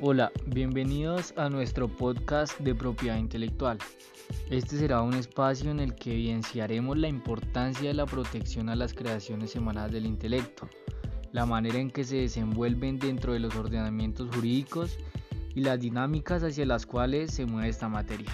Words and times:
Hola, 0.00 0.30
bienvenidos 0.46 1.34
a 1.36 1.50
nuestro 1.50 1.88
podcast 1.88 2.56
de 2.60 2.72
propiedad 2.72 3.16
intelectual. 3.16 3.78
Este 4.48 4.78
será 4.78 5.02
un 5.02 5.14
espacio 5.14 5.72
en 5.72 5.80
el 5.80 5.96
que 5.96 6.12
evidenciaremos 6.12 6.96
la 6.96 7.08
importancia 7.08 7.88
de 7.88 7.94
la 7.94 8.06
protección 8.06 8.68
a 8.68 8.76
las 8.76 8.94
creaciones 8.94 9.50
semanales 9.50 9.90
del 9.90 10.06
intelecto, 10.06 10.68
la 11.32 11.46
manera 11.46 11.80
en 11.80 11.90
que 11.90 12.04
se 12.04 12.18
desenvuelven 12.18 13.00
dentro 13.00 13.32
de 13.32 13.40
los 13.40 13.56
ordenamientos 13.56 14.32
jurídicos 14.32 14.96
y 15.56 15.62
las 15.62 15.80
dinámicas 15.80 16.44
hacia 16.44 16.64
las 16.64 16.86
cuales 16.86 17.34
se 17.34 17.44
mueve 17.44 17.68
esta 17.68 17.88
materia. 17.88 18.30